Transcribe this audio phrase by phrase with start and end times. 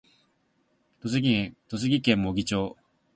[1.03, 1.21] 栃
[1.77, 2.75] 木県茂木町